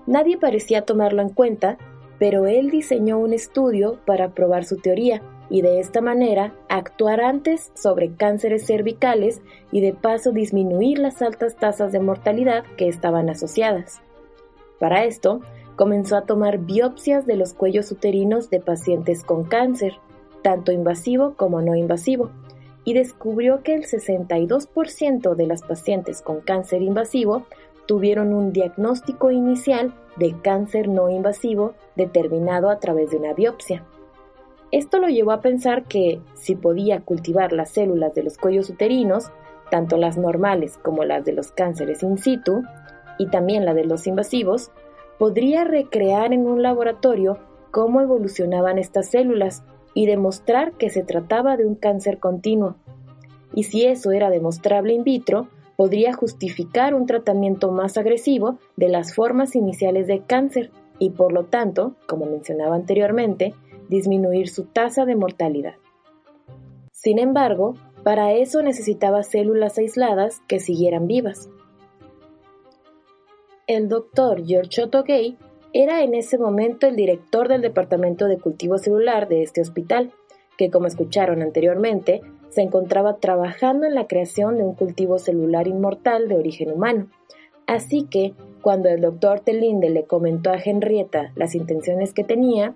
Nadie 0.10 0.40
parecía 0.40 0.82
tomarlo 0.82 1.22
en 1.22 1.30
cuenta, 1.30 1.78
pero 2.18 2.48
él 2.48 2.72
diseñó 2.72 3.20
un 3.20 3.32
estudio 3.32 4.00
para 4.08 4.30
probar 4.30 4.66
su 4.66 4.78
teoría, 4.78 5.22
y 5.52 5.62
de 5.62 5.80
esta 5.80 6.02
manera 6.02 6.56
actuar 6.68 7.22
antes 7.22 7.72
sobre 7.76 8.16
cánceres 8.16 8.66
cervicales 8.66 9.40
y 9.72 9.82
de 9.82 9.94
paso 9.94 10.32
disminuir 10.32 10.98
las 10.98 11.22
altas 11.22 11.58
tasas 11.58 11.92
de 11.92 12.00
mortalidad 12.00 12.64
que 12.76 12.88
estaban 12.88 13.30
asociadas. 13.30 14.02
Para 14.80 15.04
esto, 15.06 15.42
comenzó 15.76 16.18
a 16.18 16.26
tomar 16.26 16.58
biopsias 16.58 17.28
de 17.28 17.36
los 17.36 17.54
cuellos 17.54 17.92
uterinos 17.92 18.50
de 18.50 18.62
pacientes 18.62 19.24
con 19.24 19.44
cáncer, 19.44 19.94
tanto 20.42 20.72
invasivo 20.72 21.36
como 21.36 21.62
no 21.62 21.76
invasivo, 21.76 22.32
y 22.84 22.96
descubrió 22.96 23.62
que 23.62 23.76
el 23.76 23.84
62% 23.84 25.36
de 25.36 25.46
las 25.46 25.62
pacientes 25.62 26.24
con 26.24 26.42
cáncer 26.42 26.82
invasivo 26.82 27.46
tuvieron 27.90 28.36
un 28.36 28.54
diagnóstico 28.54 29.32
inicial 29.32 29.96
de 30.16 30.40
cáncer 30.44 30.88
no 30.88 31.10
invasivo 31.10 31.74
determinado 31.96 32.70
a 32.70 32.80
través 32.80 33.10
de 33.10 33.18
una 33.18 33.34
biopsia. 33.34 33.84
Esto 34.70 35.00
lo 35.00 35.08
llevó 35.08 35.32
a 35.32 35.42
pensar 35.42 35.86
que, 35.86 36.22
si 36.36 36.54
podía 36.54 37.02
cultivar 37.02 37.52
las 37.52 37.72
células 37.72 38.14
de 38.14 38.22
los 38.22 38.38
cuellos 38.38 38.70
uterinos, 38.70 39.32
tanto 39.72 39.98
las 39.98 40.20
normales 40.20 40.78
como 40.78 41.04
las 41.04 41.26
de 41.26 41.34
los 41.34 41.52
cánceres 41.52 42.04
in 42.04 42.20
situ, 42.20 42.62
y 43.18 43.26
también 43.26 43.66
la 43.66 43.74
de 43.74 43.86
los 43.86 44.06
invasivos, 44.06 44.70
podría 45.18 45.64
recrear 45.64 46.32
en 46.32 46.46
un 46.46 46.62
laboratorio 46.62 47.40
cómo 47.72 48.02
evolucionaban 48.02 48.78
estas 48.78 49.10
células 49.10 49.64
y 49.96 50.06
demostrar 50.06 50.74
que 50.74 50.92
se 50.92 51.02
trataba 51.02 51.58
de 51.58 51.66
un 51.66 51.74
cáncer 51.74 52.20
continuo. 52.20 52.76
Y 53.56 53.64
si 53.64 53.88
eso 53.88 54.12
era 54.12 54.30
demostrable 54.30 54.94
in 54.94 55.04
vitro, 55.04 55.48
podría 55.80 56.12
justificar 56.12 56.94
un 56.94 57.06
tratamiento 57.06 57.72
más 57.72 57.98
agresivo 57.98 58.60
de 58.76 58.90
las 58.90 59.16
formas 59.16 59.56
iniciales 59.56 60.08
de 60.08 60.22
cáncer 60.26 60.72
y 61.00 61.12
por 61.12 61.32
lo 61.32 61.46
tanto, 61.46 61.96
como 62.06 62.26
mencionaba 62.26 62.76
anteriormente, 62.76 63.54
disminuir 63.88 64.50
su 64.50 64.66
tasa 64.66 65.06
de 65.06 65.16
mortalidad. 65.16 65.76
Sin 66.92 67.18
embargo, 67.18 67.76
Para 68.04 68.34
eso 68.34 68.62
necesitaba 68.62 69.24
células 69.24 69.78
aisladas 69.78 70.42
que 70.48 70.60
siguieran 70.60 71.08
vivas. 71.08 71.50
El 73.68 73.88
doctor 73.88 74.46
George 74.46 74.84
Otto 74.84 75.04
Gay 75.04 75.38
era 75.74 76.02
en 76.02 76.14
ese 76.14 76.38
momento 76.38 76.88
el 76.88 76.96
director 76.96 77.48
del 77.48 77.62
Departamento 77.62 78.28
de 78.28 78.38
Cultivo 78.38 78.78
Celular 78.78 79.28
de 79.28 79.44
este 79.44 79.62
hospital, 79.62 80.12
que 80.58 80.70
como 80.70 80.88
escucharon 80.88 81.42
anteriormente, 81.42 82.22
se 82.50 82.62
encontraba 82.62 83.18
trabajando 83.18 83.86
en 83.86 83.96
la 83.96 84.08
creación 84.08 84.58
de 84.58 84.64
un 84.64 84.76
cultivo 84.76 85.20
celular 85.20 85.68
inmortal 85.68 86.28
de 86.28 86.36
origen 86.36 86.72
humano. 86.72 87.08
Así 87.68 88.08
que, 88.10 88.34
cuando 88.62 88.90
el 88.90 89.02
doctor 89.02 89.40
Telinde 89.40 89.90
le 89.90 90.06
comentó 90.06 90.50
a 90.50 90.58
Henrietta 90.58 91.32
las 91.36 91.56
intenciones 91.56 92.14
que 92.14 92.24
tenía, 92.24 92.74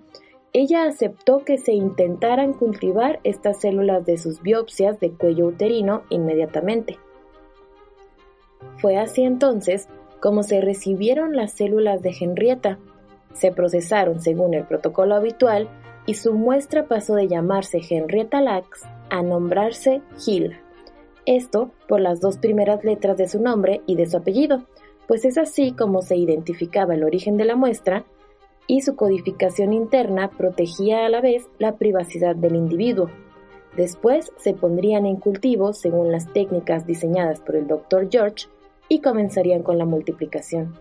ella 0.52 0.84
aceptó 0.84 1.44
que 1.44 1.58
se 1.58 1.72
intentaran 1.72 2.52
cultivar 2.52 3.18
estas 3.24 3.60
células 3.60 4.06
de 4.06 4.18
sus 4.18 4.40
biopsias 4.40 5.00
de 5.00 5.10
cuello 5.10 5.46
uterino 5.46 6.02
inmediatamente. 6.10 6.96
Fue 8.76 8.96
así 8.96 9.24
entonces 9.24 9.88
como 10.24 10.42
se 10.42 10.62
recibieron 10.62 11.36
las 11.36 11.52
células 11.52 12.00
de 12.00 12.14
Henrietta, 12.18 12.78
se 13.34 13.52
procesaron 13.52 14.20
según 14.20 14.54
el 14.54 14.64
protocolo 14.64 15.16
habitual 15.16 15.68
y 16.06 16.14
su 16.14 16.32
muestra 16.32 16.86
pasó 16.86 17.14
de 17.14 17.28
llamarse 17.28 17.80
Henrietta 17.90 18.40
Lacks 18.40 18.84
a 19.14 19.22
nombrarse 19.22 20.02
Gila. 20.18 20.58
Esto 21.24 21.70
por 21.86 22.00
las 22.00 22.20
dos 22.20 22.36
primeras 22.38 22.82
letras 22.82 23.16
de 23.16 23.28
su 23.28 23.40
nombre 23.40 23.80
y 23.86 23.94
de 23.94 24.06
su 24.06 24.16
apellido, 24.16 24.64
pues 25.06 25.24
es 25.24 25.38
así 25.38 25.70
como 25.70 26.02
se 26.02 26.16
identificaba 26.16 26.94
el 26.94 27.04
origen 27.04 27.36
de 27.36 27.44
la 27.44 27.54
muestra 27.54 28.04
y 28.66 28.80
su 28.80 28.96
codificación 28.96 29.72
interna 29.72 30.32
protegía 30.36 31.06
a 31.06 31.08
la 31.08 31.20
vez 31.20 31.46
la 31.60 31.76
privacidad 31.76 32.34
del 32.34 32.56
individuo. 32.56 33.08
Después 33.76 34.32
se 34.36 34.52
pondrían 34.52 35.06
en 35.06 35.16
cultivo 35.16 35.74
según 35.74 36.10
las 36.10 36.32
técnicas 36.32 36.84
diseñadas 36.84 37.40
por 37.40 37.54
el 37.54 37.68
Dr. 37.68 38.08
George 38.10 38.48
y 38.88 39.00
comenzarían 39.00 39.62
con 39.62 39.78
la 39.78 39.84
multiplicación. 39.84 40.74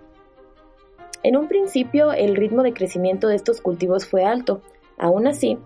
En 1.22 1.38
un 1.38 1.48
principio 1.48 2.12
el 2.14 2.36
ritmo 2.36 2.64
de 2.64 2.74
crecimiento 2.74 3.28
de 3.28 3.36
estos 3.36 3.62
cultivos 3.62 4.08
fue 4.08 4.26
alto, 4.26 4.62
aún 4.98 5.28
así, 5.28 5.60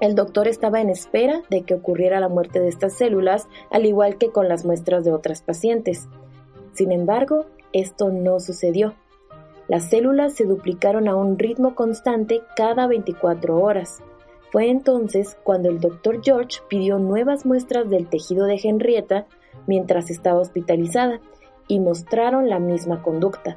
el 0.00 0.14
doctor 0.14 0.46
estaba 0.46 0.80
en 0.80 0.90
espera 0.90 1.42
de 1.50 1.62
que 1.62 1.74
ocurriera 1.74 2.20
la 2.20 2.28
muerte 2.28 2.60
de 2.60 2.68
estas 2.68 2.94
células, 2.94 3.48
al 3.70 3.86
igual 3.86 4.16
que 4.16 4.30
con 4.30 4.48
las 4.48 4.64
muestras 4.64 5.04
de 5.04 5.12
otras 5.12 5.42
pacientes. 5.42 6.08
Sin 6.72 6.92
embargo, 6.92 7.46
esto 7.72 8.10
no 8.10 8.38
sucedió. 8.38 8.94
Las 9.66 9.90
células 9.90 10.34
se 10.34 10.44
duplicaron 10.44 11.08
a 11.08 11.16
un 11.16 11.38
ritmo 11.38 11.74
constante 11.74 12.42
cada 12.56 12.86
24 12.86 13.60
horas. 13.60 13.98
Fue 14.50 14.70
entonces 14.70 15.36
cuando 15.42 15.68
el 15.68 15.80
doctor 15.80 16.20
George 16.22 16.60
pidió 16.68 16.98
nuevas 16.98 17.44
muestras 17.44 17.90
del 17.90 18.08
tejido 18.08 18.46
de 18.46 18.58
Henrietta 18.62 19.26
mientras 19.66 20.10
estaba 20.10 20.40
hospitalizada 20.40 21.20
y 21.66 21.80
mostraron 21.80 22.48
la 22.48 22.58
misma 22.58 23.02
conducta. 23.02 23.56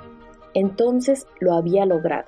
Entonces 0.53 1.27
lo 1.39 1.53
había 1.53 1.85
logrado. 1.85 2.27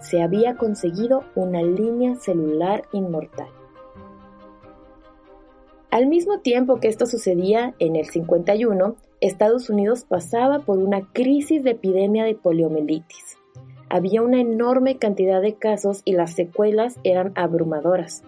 Se 0.00 0.22
había 0.22 0.56
conseguido 0.56 1.24
una 1.34 1.62
línea 1.62 2.14
celular 2.16 2.84
inmortal. 2.92 3.48
Al 5.90 6.06
mismo 6.06 6.40
tiempo 6.40 6.80
que 6.80 6.88
esto 6.88 7.06
sucedía, 7.06 7.74
en 7.78 7.96
el 7.96 8.06
51, 8.06 8.96
Estados 9.20 9.70
Unidos 9.70 10.04
pasaba 10.04 10.60
por 10.60 10.78
una 10.78 11.10
crisis 11.12 11.64
de 11.64 11.70
epidemia 11.70 12.24
de 12.24 12.34
poliomielitis. 12.34 13.38
Había 13.88 14.22
una 14.22 14.38
enorme 14.40 14.98
cantidad 14.98 15.40
de 15.40 15.54
casos 15.54 16.02
y 16.04 16.12
las 16.12 16.34
secuelas 16.34 16.98
eran 17.04 17.32
abrumadoras. 17.36 18.22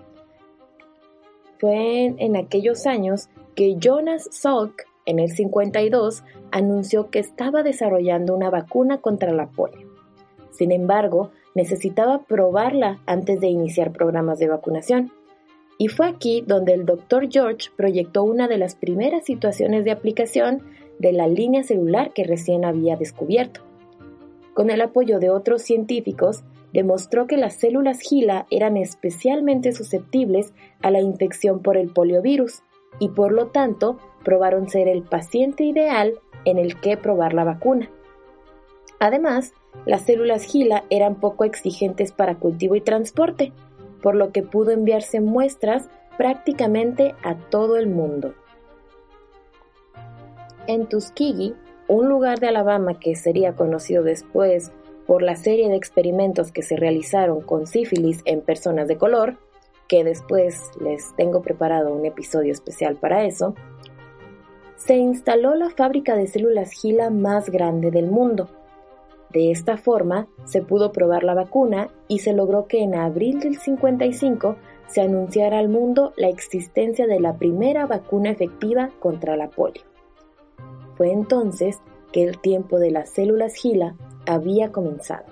Fue 1.59 2.07
en, 2.07 2.37
aquellos 2.37 2.87
años 2.87 3.29
que 3.55 3.77
Jonas 3.79 4.27
Salk 4.33 4.87
en 5.05 5.19
el 5.19 5.31
52 5.31 6.25
anunció 6.51 7.11
que 7.11 7.19
estaba 7.19 7.63
desarrollando 7.63 8.35
una 8.35 8.49
vacuna 8.49 9.03
contra 9.03 9.33
la 9.33 9.49
polio. 9.51 9.87
Sin 10.51 10.73
embargo, 10.73 11.31
necesitaba 11.55 12.23
probarla 12.25 13.01
antes 13.07 13.41
de 13.41 13.49
iniciar 13.49 13.93
programas 13.93 14.39
de 14.39 14.49
vacunación. 14.49 15.13
Y 15.79 15.89
fue 15.89 16.07
aquí 16.07 16.45
donde 16.47 16.75
el 16.75 16.85
Dr. 16.85 17.29
George 17.31 17.71
proyectó 17.77 18.23
una 18.23 18.49
de 18.49 18.59
las 18.59 18.75
primeras 18.75 19.25
situaciones 19.25 19.85
de 19.85 19.91
aplicación 19.91 20.63
de 20.99 21.13
la 21.13 21.27
línea 21.27 21.63
celular 21.63 22.13
que 22.13 22.25
recién 22.25 22.65
había 22.65 22.97
descubierto. 22.97 23.63
Con 24.53 24.71
el 24.71 24.81
apoyo 24.83 25.19
de 25.19 25.31
otros 25.31 25.63
científicos, 25.63 26.45
demostró 26.73 27.27
que 27.27 27.37
las 27.37 27.55
células 27.55 28.01
Gila 28.01 28.47
eran 28.51 28.77
especialmente 28.77 29.73
susceptibles 29.73 30.53
a 30.83 30.91
la 30.91 31.01
infección 31.01 31.61
por 31.61 31.77
el 31.77 31.89
poliovirus 31.89 32.63
y 32.99 33.09
por 33.09 33.33
lo 33.33 33.47
tanto 33.47 33.99
probaron 34.25 34.69
ser 34.69 34.89
el 34.89 35.03
paciente 35.03 35.65
ideal 35.65 36.15
en 36.45 36.59
el 36.59 36.79
que 36.81 36.97
probar 36.97 37.33
la 37.33 37.45
vacuna. 37.45 37.91
Además, 39.01 39.55
las 39.87 40.03
células 40.03 40.45
Gila 40.45 40.85
eran 40.91 41.17
poco 41.17 41.45
exigentes 41.45 42.13
para 42.13 42.37
cultivo 42.37 42.77
y 42.77 42.83
transporte, 42.83 43.53
por 44.03 44.15
lo 44.15 44.31
que 44.31 44.43
pudo 44.43 44.71
enviarse 44.71 45.21
muestras 45.21 45.89
prácticamente 46.17 47.15
a 47.23 47.35
todo 47.35 47.77
el 47.79 47.89
mundo. 47.89 48.35
En 50.67 50.87
Tuskegee, 50.87 51.55
un 51.89 52.09
lugar 52.09 52.39
de 52.41 52.49
Alabama 52.49 53.01
que 53.01 53.17
sería 53.17 53.57
conocido 53.57 54.03
después 54.03 54.71
por 55.07 55.23
la 55.23 55.35
serie 55.35 55.69
de 55.69 55.77
experimentos 55.77 56.53
que 56.53 56.63
se 56.63 56.77
realizaron 56.77 57.41
con 57.41 57.67
sífilis 57.67 58.21
en 58.27 58.43
personas 58.43 58.87
de 58.87 58.99
color, 58.99 59.39
que 59.89 60.05
después 60.05 60.71
les 60.79 61.17
tengo 61.17 61.43
preparado 61.43 61.93
un 61.93 62.05
episodio 62.05 62.53
especial 62.53 62.97
para 62.97 63.25
eso, 63.25 63.55
se 64.77 64.97
instaló 64.97 65.55
la 65.55 65.71
fábrica 65.71 66.15
de 66.15 66.27
células 66.27 66.71
Gila 66.71 67.11
más 67.11 67.51
grande 67.51 67.91
del 67.91 68.07
mundo. 68.07 68.49
De 69.33 69.53
esta 69.53 69.77
forma, 69.77 70.27
se 70.45 70.61
pudo 70.61 70.91
probar 70.91 71.23
la 71.23 71.35
vacuna 71.35 71.89
y 72.09 72.19
se 72.19 72.33
logró 72.33 72.67
que 72.67 72.83
en 72.83 72.95
abril 72.95 73.39
del 73.39 73.59
55 73.59 74.57
se 74.89 75.03
anunciara 75.03 75.59
al 75.59 75.69
mundo 75.69 76.13
la 76.17 76.29
existencia 76.29 77.07
de 77.07 77.21
la 77.21 77.37
primera 77.37 77.87
vacuna 77.87 78.31
efectiva 78.31 78.91
contra 78.99 79.37
la 79.37 79.49
polio. 79.49 79.83
Fue 80.97 81.13
entonces 81.13 81.79
que 82.13 82.25
el 82.25 82.41
tiempo 82.41 82.81
de 82.81 82.91
las 82.91 83.11
células 83.11 83.55
Gila 83.55 83.95
había 84.27 84.73
comenzado. 84.73 85.25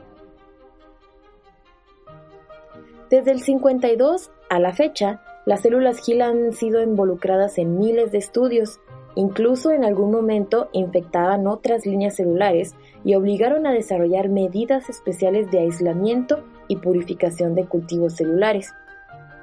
Desde 3.10 3.32
el 3.32 3.40
52 3.40 4.30
a 4.48 4.60
la 4.60 4.72
fecha, 4.72 5.22
las 5.44 5.62
células 5.62 5.98
Gila 5.98 6.28
han 6.28 6.52
sido 6.52 6.82
involucradas 6.82 7.58
en 7.58 7.78
miles 7.78 8.12
de 8.12 8.18
estudios 8.18 8.80
Incluso 9.18 9.72
en 9.72 9.84
algún 9.84 10.12
momento 10.12 10.68
infectaban 10.72 11.48
otras 11.48 11.84
líneas 11.84 12.14
celulares 12.14 12.76
y 13.02 13.16
obligaron 13.16 13.66
a 13.66 13.72
desarrollar 13.72 14.28
medidas 14.28 14.88
especiales 14.88 15.50
de 15.50 15.58
aislamiento 15.58 16.44
y 16.68 16.76
purificación 16.76 17.56
de 17.56 17.66
cultivos 17.66 18.14
celulares. 18.14 18.72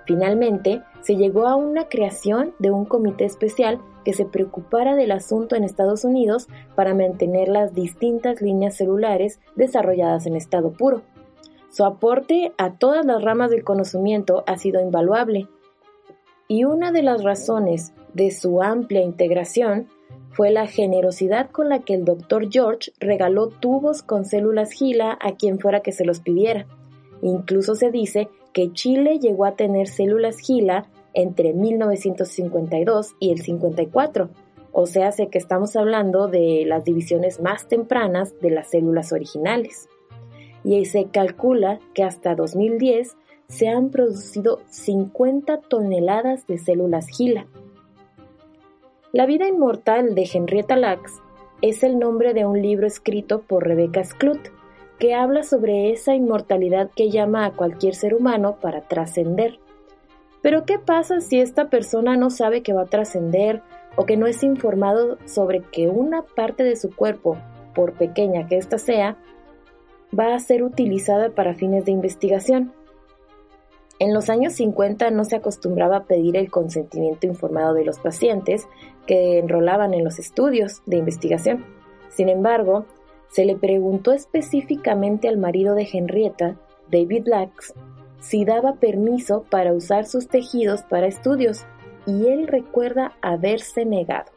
Finalmente, 0.05 0.81
se 1.01 1.17
llegó 1.17 1.45
a 1.45 1.57
una 1.57 1.89
creación 1.89 2.53
de 2.57 2.71
un 2.71 2.85
comité 2.85 3.25
especial 3.25 3.81
que 4.05 4.13
se 4.13 4.23
preocupara 4.23 4.95
del 4.95 5.11
asunto 5.11 5.57
en 5.57 5.65
Estados 5.65 6.05
Unidos 6.05 6.47
para 6.75 6.93
mantener 6.93 7.49
las 7.49 7.73
distintas 7.73 8.41
líneas 8.41 8.77
celulares 8.77 9.41
desarrolladas 9.57 10.25
en 10.25 10.37
estado 10.37 10.71
puro. 10.71 11.01
Su 11.69 11.83
aporte 11.83 12.53
a 12.57 12.77
todas 12.77 13.05
las 13.05 13.21
ramas 13.21 13.51
del 13.51 13.65
conocimiento 13.65 14.45
ha 14.47 14.55
sido 14.55 14.79
invaluable, 14.79 15.49
y 16.47 16.63
una 16.63 16.93
de 16.93 17.01
las 17.01 17.25
razones 17.25 17.91
de 18.15 18.31
su 18.31 18.63
amplia 18.63 19.01
integración 19.01 19.87
fue 20.31 20.49
la 20.49 20.67
generosidad 20.67 21.51
con 21.51 21.69
la 21.69 21.79
que 21.79 21.93
el 21.93 22.05
Dr. 22.05 22.49
George 22.49 22.91
regaló 22.99 23.47
tubos 23.47 24.03
con 24.03 24.25
células 24.25 24.71
Gila 24.71 25.17
a 25.21 25.33
quien 25.35 25.59
fuera 25.59 25.81
que 25.81 25.91
se 25.91 26.05
los 26.05 26.21
pidiera. 26.21 26.65
Incluso 27.21 27.75
se 27.75 27.91
dice 27.91 28.29
que 28.53 28.71
Chile 28.71 29.19
llegó 29.19 29.45
a 29.45 29.55
tener 29.55 29.87
células 29.87 30.39
Gila 30.39 30.87
entre 31.13 31.53
1952 31.53 33.15
y 33.19 33.31
el 33.31 33.41
54, 33.41 34.29
o 34.71 34.85
sea, 34.85 35.11
sé 35.11 35.27
que 35.27 35.37
estamos 35.37 35.75
hablando 35.75 36.27
de 36.27 36.65
las 36.65 36.83
divisiones 36.83 37.39
más 37.41 37.67
tempranas 37.67 38.37
de 38.41 38.49
las 38.49 38.69
células 38.69 39.13
originales. 39.13 39.87
Y 40.63 40.83
se 40.85 41.05
calcula 41.05 41.79
que 41.93 42.03
hasta 42.03 42.35
2010 42.35 43.15
se 43.47 43.69
han 43.69 43.89
producido 43.89 44.59
50 44.69 45.61
toneladas 45.61 46.45
de 46.47 46.57
células 46.57 47.07
Gila, 47.07 47.47
la 49.15 49.25
vida 49.25 49.47
inmortal 49.47 50.13
de 50.13 50.29
Henrietta 50.33 50.75
Lacks 50.75 51.21
es 51.61 51.83
el 51.83 51.99
nombre 51.99 52.33
de 52.33 52.45
un 52.45 52.61
libro 52.61 52.85
escrito 52.85 53.43
por 53.43 53.65
Rebecca 53.65 54.03
Skloot, 54.03 54.51
que 54.99 55.13
habla 55.13 55.43
sobre 55.43 55.93
esa 55.93 56.13
inmortalidad 56.13 56.91
que 56.93 57.09
llama 57.09 57.45
a 57.45 57.51
cualquier 57.51 57.95
ser 57.95 58.13
humano 58.13 58.57
para 58.59 58.89
trascender. 58.89 59.57
Pero 60.41 60.65
¿qué 60.65 60.79
pasa 60.79 61.21
si 61.21 61.39
esta 61.39 61.69
persona 61.69 62.17
no 62.17 62.29
sabe 62.29 62.61
que 62.61 62.73
va 62.73 62.81
a 62.81 62.87
trascender 62.87 63.61
o 63.95 64.05
que 64.05 64.17
no 64.17 64.27
es 64.27 64.43
informado 64.43 65.17
sobre 65.23 65.61
que 65.61 65.87
una 65.87 66.23
parte 66.23 66.65
de 66.65 66.75
su 66.75 66.93
cuerpo, 66.93 67.37
por 67.73 67.93
pequeña 67.93 68.47
que 68.49 68.57
ésta 68.57 68.77
sea, 68.77 69.15
va 70.11 70.35
a 70.35 70.39
ser 70.39 70.61
utilizada 70.61 71.29
para 71.29 71.55
fines 71.55 71.85
de 71.85 71.91
investigación? 71.91 72.73
En 73.97 74.13
los 74.13 74.29
años 74.29 74.53
50 74.53 75.09
no 75.11 75.23
se 75.23 75.37
acostumbraba 75.37 75.97
a 75.97 76.03
pedir 76.03 76.35
el 76.35 76.51
consentimiento 76.51 77.27
informado 77.27 77.73
de 77.73 77.85
los 77.85 77.97
pacientes 77.99 78.67
que 79.05 79.39
enrolaban 79.39 79.93
en 79.93 80.03
los 80.03 80.19
estudios 80.19 80.81
de 80.85 80.97
investigación. 80.97 81.65
Sin 82.09 82.29
embargo, 82.29 82.85
se 83.29 83.45
le 83.45 83.55
preguntó 83.55 84.13
específicamente 84.13 85.27
al 85.27 85.37
marido 85.37 85.75
de 85.75 85.87
Henrietta, 85.91 86.55
David 86.89 87.27
Lacks, 87.27 87.73
si 88.19 88.45
daba 88.45 88.75
permiso 88.75 89.43
para 89.49 89.73
usar 89.73 90.05
sus 90.05 90.27
tejidos 90.27 90.83
para 90.83 91.07
estudios, 91.07 91.65
y 92.05 92.27
él 92.27 92.47
recuerda 92.47 93.13
haberse 93.21 93.85
negado. 93.85 94.31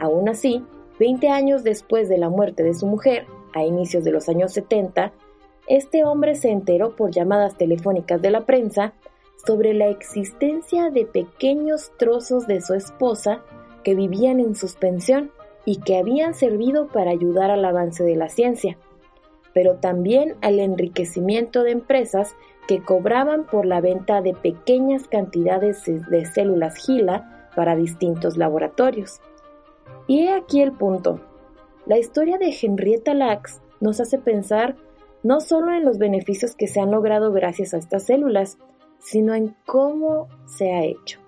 Aún 0.00 0.28
así, 0.28 0.64
20 0.98 1.28
años 1.28 1.64
después 1.64 2.08
de 2.08 2.18
la 2.18 2.28
muerte 2.28 2.62
de 2.62 2.74
su 2.74 2.86
mujer, 2.86 3.26
a 3.54 3.64
inicios 3.64 4.04
de 4.04 4.12
los 4.12 4.28
años 4.28 4.52
70, 4.52 5.12
este 5.68 6.04
hombre 6.04 6.34
se 6.34 6.50
enteró 6.50 6.96
por 6.96 7.10
llamadas 7.10 7.56
telefónicas 7.56 8.20
de 8.20 8.30
la 8.30 8.46
prensa 8.46 8.94
sobre 9.46 9.74
la 9.74 9.88
existencia 9.88 10.90
de 10.90 11.04
pequeños 11.04 11.92
trozos 11.98 12.46
de 12.46 12.60
su 12.60 12.74
esposa 12.74 13.42
que 13.82 13.94
vivían 13.94 14.40
en 14.40 14.54
suspensión 14.54 15.30
y 15.64 15.80
que 15.80 15.96
habían 15.96 16.34
servido 16.34 16.88
para 16.88 17.10
ayudar 17.10 17.50
al 17.50 17.64
avance 17.64 18.02
de 18.04 18.16
la 18.16 18.28
ciencia, 18.28 18.78
pero 19.54 19.76
también 19.76 20.34
al 20.40 20.58
enriquecimiento 20.58 21.62
de 21.62 21.72
empresas 21.72 22.34
que 22.66 22.82
cobraban 22.82 23.46
por 23.46 23.66
la 23.66 23.80
venta 23.80 24.22
de 24.22 24.34
pequeñas 24.34 25.06
cantidades 25.08 25.84
de 25.84 26.26
células 26.26 26.76
GILA 26.76 27.48
para 27.54 27.76
distintos 27.76 28.36
laboratorios. 28.36 29.20
Y 30.06 30.26
he 30.26 30.32
aquí 30.32 30.60
el 30.62 30.72
punto. 30.72 31.20
La 31.86 31.98
historia 31.98 32.38
de 32.38 32.54
Henrietta 32.60 33.14
Lacks 33.14 33.60
nos 33.80 34.00
hace 34.00 34.18
pensar 34.18 34.76
no 35.22 35.40
solo 35.40 35.72
en 35.72 35.84
los 35.84 35.98
beneficios 35.98 36.54
que 36.54 36.66
se 36.66 36.80
han 36.80 36.90
logrado 36.90 37.32
gracias 37.32 37.74
a 37.74 37.78
estas 37.78 38.04
células, 38.04 38.58
sino 38.98 39.34
en 39.34 39.54
cómo 39.66 40.28
se 40.46 40.72
ha 40.72 40.84
hecho. 40.84 41.21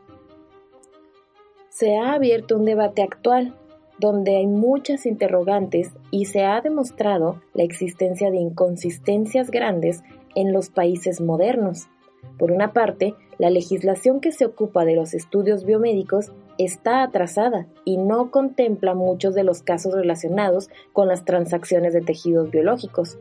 Se 1.74 1.96
ha 1.96 2.12
abierto 2.12 2.56
un 2.56 2.64
debate 2.64 3.02
actual 3.02 3.52
donde 3.98 4.36
hay 4.36 4.46
muchas 4.46 5.06
interrogantes 5.06 5.90
y 6.12 6.26
se 6.26 6.44
ha 6.44 6.60
demostrado 6.60 7.42
la 7.52 7.64
existencia 7.64 8.30
de 8.30 8.36
inconsistencias 8.36 9.50
grandes 9.50 10.04
en 10.36 10.52
los 10.52 10.70
países 10.70 11.20
modernos. 11.20 11.88
Por 12.38 12.52
una 12.52 12.72
parte, 12.72 13.16
la 13.38 13.50
legislación 13.50 14.20
que 14.20 14.30
se 14.30 14.44
ocupa 14.44 14.84
de 14.84 14.94
los 14.94 15.14
estudios 15.14 15.64
biomédicos 15.64 16.30
está 16.58 17.02
atrasada 17.02 17.66
y 17.84 17.96
no 17.96 18.30
contempla 18.30 18.94
muchos 18.94 19.34
de 19.34 19.42
los 19.42 19.62
casos 19.62 19.94
relacionados 19.94 20.70
con 20.92 21.08
las 21.08 21.24
transacciones 21.24 21.92
de 21.92 22.02
tejidos 22.02 22.52
biológicos. 22.52 23.18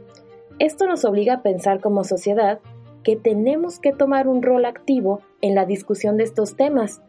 Esto 0.59 0.85
nos 0.85 1.05
obliga 1.05 1.33
a 1.33 1.41
pensar 1.41 1.79
como 1.79 2.03
sociedad 2.03 2.59
que 3.03 3.15
tenemos 3.15 3.79
que 3.79 3.93
tomar 3.93 4.27
un 4.27 4.43
rol 4.43 4.65
activo 4.65 5.21
en 5.41 5.55
la 5.55 5.65
discusión 5.65 6.17
de 6.17 6.25
estos 6.25 6.55
temas, 6.55 7.01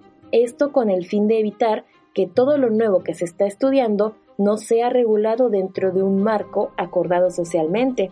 esto 0.43 0.73
con 0.73 0.91
el 0.91 1.07
fin 1.07 1.29
de 1.29 1.39
evitar 1.39 1.85
que 2.13 2.27
todo 2.27 2.59
lo 2.59 2.71
nuevo 2.71 3.03
que 3.03 3.15
se 3.15 3.25
está 3.25 3.47
estudiando 3.47 4.17
no 4.37 4.57
sea 4.57 4.91
regulado 4.91 5.49
dentro 5.49 5.93
de 5.93 6.03
un 6.03 6.23
marco 6.23 6.73
acordado 6.77 7.31
socialmente. 7.31 8.11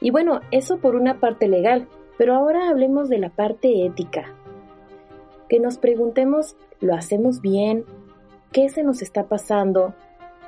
Y 0.00 0.10
bueno, 0.10 0.40
eso 0.50 0.78
por 0.78 0.96
una 0.96 1.20
parte 1.20 1.48
legal, 1.48 1.86
pero 2.16 2.34
ahora 2.34 2.70
hablemos 2.70 3.08
de 3.08 3.18
la 3.18 3.30
parte 3.30 3.84
ética. 3.84 4.34
Que 5.48 5.60
nos 5.60 5.78
preguntemos, 5.78 6.56
¿lo 6.80 6.94
hacemos 6.94 7.42
bien? 7.42 7.84
¿Qué 8.52 8.68
se 8.70 8.82
nos 8.82 9.02
está 9.02 9.24
pasando? 9.24 9.94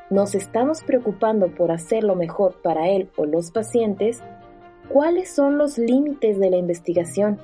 ¿Nos 0.08 0.34
estamos 0.34 0.82
preocupando 0.82 1.48
por 1.48 1.72
hacerlo 1.72 2.14
mejor 2.14 2.60
para 2.62 2.88
él 2.88 3.10
o 3.16 3.26
los 3.26 3.50
pacientes? 3.50 4.22
¿Cuáles 4.88 5.30
son 5.30 5.58
los 5.58 5.76
límites 5.76 6.38
de 6.38 6.50
la 6.50 6.56
investigación? 6.56 7.38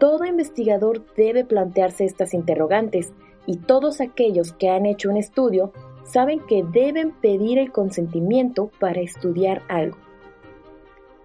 Todo 0.00 0.24
investigador 0.24 1.04
debe 1.14 1.44
plantearse 1.44 2.06
estas 2.06 2.32
interrogantes 2.32 3.12
y 3.44 3.58
todos 3.58 4.00
aquellos 4.00 4.54
que 4.54 4.70
han 4.70 4.86
hecho 4.86 5.10
un 5.10 5.18
estudio 5.18 5.74
saben 6.04 6.40
que 6.40 6.64
deben 6.64 7.12
pedir 7.12 7.58
el 7.58 7.70
consentimiento 7.70 8.70
para 8.80 9.02
estudiar 9.02 9.60
algo. 9.68 9.98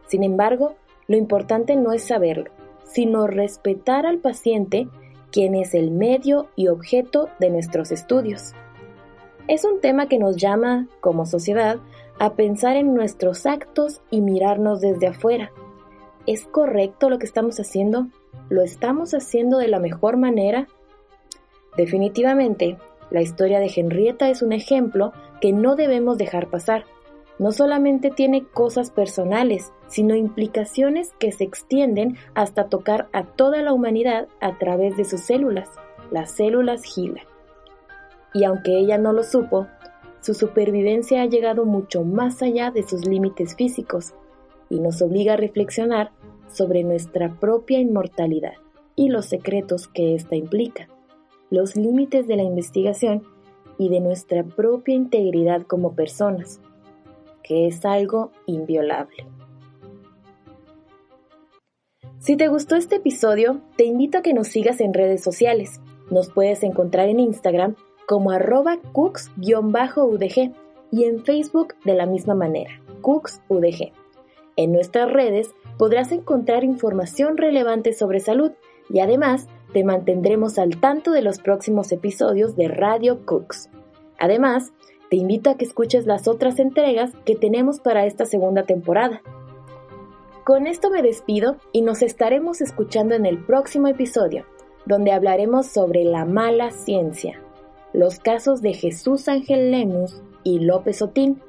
Sin 0.07 0.23
embargo, 0.23 0.75
lo 1.07 1.15
importante 1.15 1.77
no 1.77 1.93
es 1.93 2.03
saberlo, 2.03 2.51
sino 2.83 3.27
respetar 3.27 4.05
al 4.05 4.17
paciente, 4.17 4.89
quien 5.31 5.55
es 5.55 5.73
el 5.73 5.89
medio 5.89 6.49
y 6.57 6.67
objeto 6.67 7.29
de 7.39 7.51
nuestros 7.51 7.93
estudios. 7.93 8.51
Es 9.47 9.63
un 9.63 9.79
tema 9.79 10.09
que 10.09 10.19
nos 10.19 10.35
llama, 10.35 10.89
como 10.99 11.25
sociedad, 11.25 11.77
a 12.19 12.33
pensar 12.33 12.75
en 12.75 12.93
nuestros 12.93 13.45
actos 13.45 14.01
y 14.11 14.19
mirarnos 14.19 14.81
desde 14.81 15.07
afuera. 15.07 15.53
¿Es 16.27 16.45
correcto 16.45 17.09
lo 17.09 17.19
que 17.19 17.25
estamos 17.25 17.57
haciendo? 17.57 18.07
¿Lo 18.49 18.62
estamos 18.62 19.15
haciendo 19.15 19.58
de 19.58 19.67
la 19.67 19.79
mejor 19.79 20.17
manera? 20.17 20.67
Definitivamente, 21.77 22.77
la 23.10 23.21
historia 23.21 23.60
de 23.60 23.71
Henrietta 23.75 24.29
es 24.29 24.43
un 24.43 24.53
ejemplo 24.53 25.13
que 25.41 25.51
no 25.51 25.75
debemos 25.75 26.19
dejar 26.19 26.49
pasar. 26.51 26.86
No 27.39 27.51
solamente 27.51 28.12
tiene 28.12 28.45
cosas 28.45 28.91
personales, 28.91 29.73
sino 29.88 30.15
implicaciones 30.15 31.12
que 31.17 31.31
se 31.31 31.43
extienden 31.43 32.17
hasta 32.36 32.69
tocar 32.69 33.10
a 33.13 33.23
toda 33.23 33.63
la 33.63 33.73
humanidad 33.73 34.27
a 34.41 34.60
través 34.60 34.95
de 34.95 35.05
sus 35.05 35.21
células, 35.21 35.69
las 36.12 36.31
células 36.31 36.84
Gila. 36.84 37.23
Y 38.34 38.43
aunque 38.43 38.77
ella 38.77 38.99
no 38.99 39.12
lo 39.12 39.23
supo, 39.23 39.65
su 40.21 40.36
supervivencia 40.36 41.23
ha 41.23 41.25
llegado 41.25 41.65
mucho 41.65 42.03
más 42.03 42.43
allá 42.43 42.69
de 42.69 42.84
sus 42.84 43.08
límites 43.08 43.55
físicos 43.55 44.13
y 44.69 44.79
nos 44.79 45.01
obliga 45.01 45.34
a 45.34 45.38
reflexionar 45.38 46.12
sobre 46.51 46.84
nuestra 46.84 47.39
propia 47.39 47.79
inmortalidad 47.79 48.53
y 48.95 49.10
los 49.10 49.25
secretos 49.25 49.88
que 49.88 50.15
ésta 50.15 50.36
implica 50.36 50.88
los 51.49 51.75
límites 51.75 52.27
de 52.27 52.36
la 52.36 52.43
investigación 52.43 53.23
y 53.77 53.89
de 53.89 53.99
nuestra 53.99 54.43
propia 54.43 54.95
integridad 54.95 55.63
como 55.63 55.95
personas, 55.95 56.60
que 57.43 57.67
es 57.67 57.86
algo 57.86 58.31
inviolable. 58.45 59.27
Si 62.19 62.36
te 62.36 62.47
gustó 62.47 62.75
este 62.75 62.95
episodio, 62.95 63.62
te 63.77 63.86
invito 63.86 64.17
a 64.17 64.21
que 64.21 64.34
nos 64.34 64.47
sigas 64.47 64.81
en 64.81 64.93
redes 64.93 65.23
sociales. 65.23 65.79
Nos 66.10 66.31
puedes 66.31 66.63
encontrar 66.63 67.08
en 67.08 67.19
Instagram 67.19 67.75
como 68.08 68.31
arroba 68.31 68.77
cooks-udg 68.93 70.53
y 70.91 71.03
en 71.03 71.23
Facebook 71.23 71.75
de 71.84 71.93
la 71.93 72.05
misma 72.05 72.34
manera, 72.34 72.81
cooksudg. 73.01 73.91
En 74.55 74.71
nuestras 74.71 75.12
redes 75.12 75.53
podrás 75.77 76.11
encontrar 76.11 76.63
información 76.63 77.38
relevante 77.38 77.93
sobre 77.93 78.19
salud 78.19 78.51
y 78.89 78.99
además 78.99 79.47
te 79.73 79.83
mantendremos 79.83 80.57
al 80.57 80.79
tanto 80.79 81.11
de 81.11 81.21
los 81.21 81.39
próximos 81.39 81.91
episodios 81.91 82.55
de 82.55 82.67
Radio 82.67 83.25
Cooks. 83.25 83.69
Además, 84.17 84.71
te 85.09 85.17
invito 85.17 85.49
a 85.49 85.55
que 85.55 85.65
escuches 85.65 86.05
las 86.05 86.27
otras 86.27 86.59
entregas 86.59 87.11
que 87.25 87.35
tenemos 87.35 87.79
para 87.79 88.05
esta 88.05 88.25
segunda 88.25 88.63
temporada. 88.63 89.21
Con 90.43 90.67
esto 90.67 90.89
me 90.89 91.01
despido 91.01 91.57
y 91.71 91.81
nos 91.81 92.01
estaremos 92.01 92.61
escuchando 92.61 93.15
en 93.15 93.25
el 93.25 93.43
próximo 93.43 93.88
episodio, 93.88 94.45
donde 94.85 95.11
hablaremos 95.11 95.67
sobre 95.67 96.03
la 96.03 96.25
mala 96.25 96.71
ciencia, 96.71 97.41
los 97.93 98.19
casos 98.19 98.61
de 98.61 98.73
Jesús 98.73 99.27
Ángel 99.27 99.71
Lemus 99.71 100.21
y 100.43 100.59
López 100.59 101.01
Otín, 101.01 101.41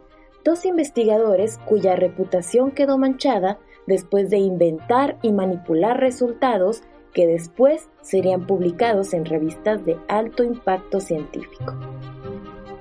dos 0.45 0.65
investigadores 0.65 1.59
cuya 1.67 1.97
reputación 1.97 2.71
quedó 2.71 2.99
manchada 2.99 3.59
después 3.87 4.31
de 4.31 4.39
inventar 4.39 5.19
y 5.23 5.33
manipular 5.33 6.01
resultados 6.01 6.83
que 7.13 7.27
después 7.27 7.89
serían 8.03 8.47
publicados 8.47 9.15
en 9.15 9.25
revistas 9.25 9.85
de 9.87 9.97
alto 10.09 10.45
impacto 10.45 11.01
científico. 11.01 11.75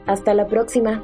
Hasta 0.05 0.33
la 0.33 0.47
próxima. 0.47 1.03